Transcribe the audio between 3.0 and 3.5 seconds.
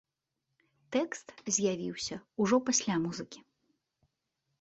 музыкі.